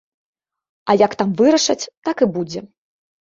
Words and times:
А 0.93 0.95
як 1.01 1.11
там 1.19 1.35
вырашаць, 1.43 1.89
так 2.09 2.17
і 2.27 2.31
будзе. 2.39 2.65